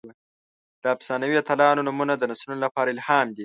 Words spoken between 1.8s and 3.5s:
نومونه د نسلونو لپاره الهام دي.